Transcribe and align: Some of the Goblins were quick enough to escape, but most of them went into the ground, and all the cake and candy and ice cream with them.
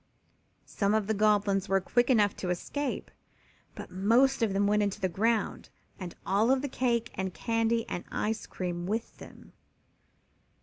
Some 0.65 0.95
of 0.95 1.05
the 1.05 1.13
Goblins 1.13 1.69
were 1.69 1.79
quick 1.79 2.09
enough 2.09 2.35
to 2.37 2.49
escape, 2.49 3.11
but 3.75 3.91
most 3.91 4.41
of 4.41 4.51
them 4.51 4.65
went 4.65 4.81
into 4.81 4.99
the 4.99 5.07
ground, 5.07 5.69
and 5.99 6.15
all 6.25 6.47
the 6.55 6.67
cake 6.67 7.11
and 7.13 7.35
candy 7.35 7.87
and 7.87 8.03
ice 8.09 8.47
cream 8.47 8.87
with 8.87 9.19
them. 9.19 9.53